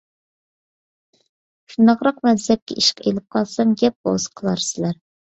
[1.73, 4.99] شۇنداقراق مەنسەپكە ئىشقا ئېلىپ قالسام گەپ بولسا قىلارسىلەر.